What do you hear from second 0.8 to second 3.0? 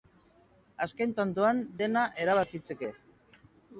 Azken tantoan dena erabakitzeke.